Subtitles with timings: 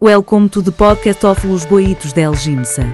[0.00, 2.88] Welcome to the podcast of Los Boitos del Gimsa.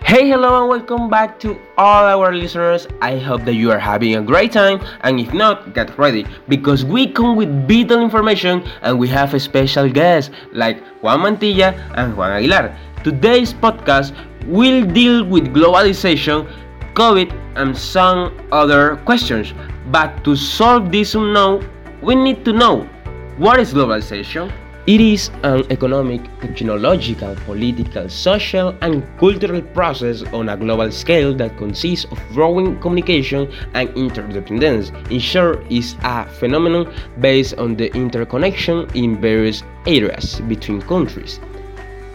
[0.00, 2.88] Hey, hello, and welcome back to all our listeners.
[3.02, 6.82] I hope that you are having a great time, and if not, get ready because
[6.82, 12.16] we come with vital information and we have a special guest like Juan Mantilla and
[12.16, 12.74] Juan Aguilar.
[13.04, 14.16] Today's podcast
[14.46, 16.50] will deal with globalization,
[16.94, 19.52] COVID, and some other questions.
[19.90, 21.68] But to solve this unknown,
[22.00, 22.88] we need to know
[23.36, 24.50] what is globalization?
[24.88, 31.58] It is an economic, technological, political, social, and cultural process on a global scale that
[31.58, 34.90] consists of growing communication and interdependence.
[35.10, 36.90] In short, is a phenomenon
[37.20, 41.38] based on the interconnection in various areas between countries.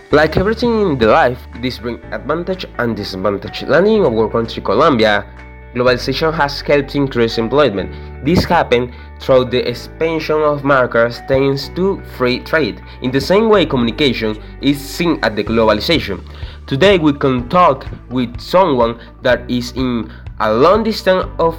[0.09, 3.61] Like everything in the life, this brings advantage and disadvantage.
[3.69, 5.27] Landing in our country, Colombia,
[5.73, 7.91] globalization has helped increase employment.
[8.25, 12.81] This happened through the expansion of markets thanks to free trade.
[13.01, 16.23] In the same way, communication is seen at the globalization.
[16.67, 21.57] Today, we can talk with someone that is in a long distance of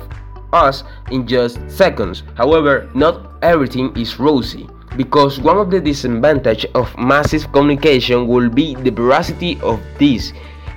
[0.53, 2.23] us in just seconds.
[2.37, 8.75] However, not everything is rosy because one of the disadvantages of massive communication will be
[8.77, 10.33] the veracity of this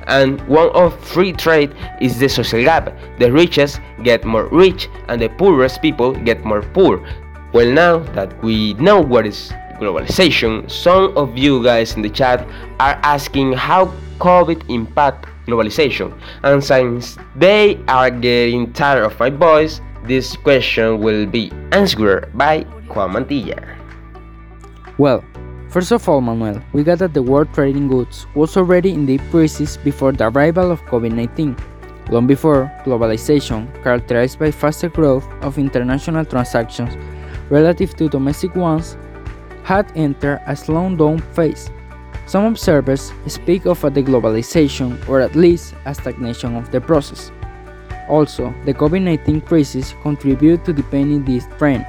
[0.08, 2.96] and one of free trade is the social gap.
[3.20, 7.06] The richest get more rich and the poorest people get more poor.
[7.54, 12.48] Well, now that we know what is globalization, some of you guys in the chat
[12.80, 16.18] are asking how COVID impact globalization.
[16.44, 22.64] And since they are getting tired of my voice, this question will be answered by
[22.90, 23.76] Juan Mantilla.
[24.98, 25.24] Well,
[25.78, 29.22] First of all, Manuel, we got that the world trading goods was already in deep
[29.30, 31.56] crisis before the arrival of COVID 19.
[32.10, 36.98] Long before, globalization, characterized by faster growth of international transactions
[37.52, 38.98] relative to domestic ones,
[39.62, 41.70] had entered a slowing down phase.
[42.26, 47.32] Some observers speak of a deglobalization or at least a stagnation of the process.
[48.10, 51.86] Also, the COVID 19 crisis contributed to deepening this trend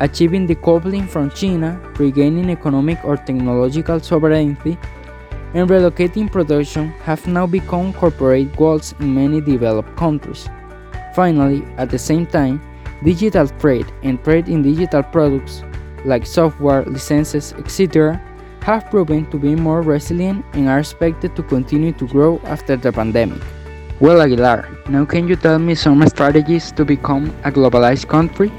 [0.00, 4.76] achieving decoupling from China, regaining economic or technological sovereignty,
[5.54, 10.48] and relocating production have now become corporate goals in many developed countries.
[11.14, 12.60] Finally, at the same time,
[13.04, 15.62] digital trade and trade in digital products
[16.04, 18.20] like software, licenses, etc.,
[18.62, 22.92] have proven to be more resilient and are expected to continue to grow after the
[22.92, 23.40] pandemic.
[24.00, 28.50] Well, Aguilar, now can you tell me some strategies to become a globalized country?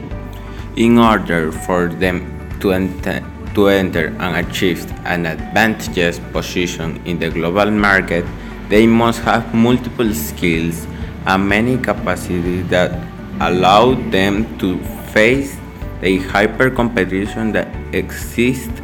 [0.77, 2.23] In order for them
[2.61, 3.21] to enter,
[3.55, 8.23] to enter and achieve an advantageous position in the global market,
[8.69, 10.87] they must have multiple skills
[11.25, 12.97] and many capacities that
[13.41, 14.79] allow them to
[15.11, 15.57] face
[15.99, 18.81] the hyper competition that exists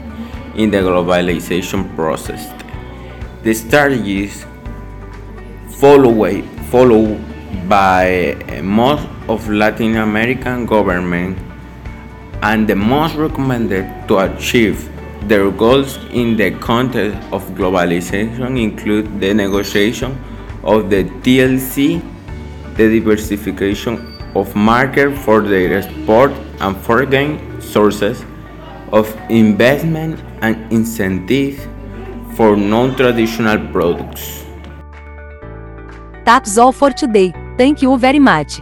[0.56, 2.52] in the globalization process.
[3.44, 4.46] The strategies
[5.70, 7.24] followed, followed
[7.70, 11.47] by most of Latin American governments
[12.42, 14.90] and the most recommended to achieve
[15.28, 20.18] their goals in the context of globalization include the negotiation
[20.64, 22.02] of the TLC,
[22.76, 28.24] the diversification of market for their export and foreign sources
[28.92, 31.68] of investment and incentive
[32.36, 34.46] for non-traditional products.
[36.24, 37.34] That's all for today.
[37.58, 38.62] Thank you very much.